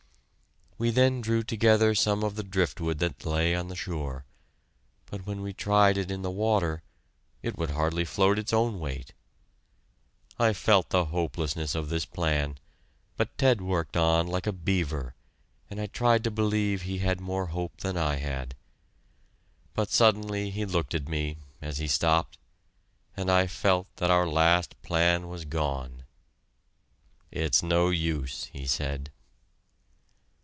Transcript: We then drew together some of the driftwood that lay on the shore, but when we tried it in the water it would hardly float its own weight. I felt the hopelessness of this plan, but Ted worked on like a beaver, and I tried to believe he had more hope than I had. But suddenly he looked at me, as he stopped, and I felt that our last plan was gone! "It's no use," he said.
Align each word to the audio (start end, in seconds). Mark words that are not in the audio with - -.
We 0.83 0.89
then 0.89 1.21
drew 1.21 1.43
together 1.43 1.93
some 1.93 2.23
of 2.23 2.33
the 2.35 2.41
driftwood 2.43 2.97
that 2.97 3.23
lay 3.23 3.53
on 3.53 3.67
the 3.67 3.75
shore, 3.75 4.25
but 5.05 5.27
when 5.27 5.43
we 5.43 5.53
tried 5.53 5.95
it 5.95 6.09
in 6.09 6.23
the 6.23 6.31
water 6.31 6.81
it 7.43 7.55
would 7.55 7.69
hardly 7.69 8.03
float 8.03 8.39
its 8.39 8.51
own 8.51 8.79
weight. 8.79 9.13
I 10.39 10.53
felt 10.53 10.89
the 10.89 11.05
hopelessness 11.05 11.75
of 11.75 11.89
this 11.89 12.05
plan, 12.05 12.57
but 13.15 13.37
Ted 13.37 13.61
worked 13.61 13.95
on 13.95 14.25
like 14.25 14.47
a 14.47 14.51
beaver, 14.51 15.13
and 15.69 15.79
I 15.79 15.85
tried 15.85 16.23
to 16.23 16.31
believe 16.31 16.81
he 16.81 16.97
had 16.97 17.21
more 17.21 17.45
hope 17.53 17.77
than 17.81 17.95
I 17.95 18.15
had. 18.15 18.55
But 19.75 19.91
suddenly 19.91 20.49
he 20.49 20.65
looked 20.65 20.95
at 20.95 21.07
me, 21.07 21.37
as 21.61 21.77
he 21.77 21.87
stopped, 21.87 22.39
and 23.15 23.29
I 23.29 23.45
felt 23.45 23.85
that 23.97 24.09
our 24.09 24.25
last 24.27 24.81
plan 24.81 25.27
was 25.29 25.45
gone! 25.45 26.05
"It's 27.29 27.61
no 27.61 27.91
use," 27.91 28.45
he 28.45 28.65
said. 28.65 29.11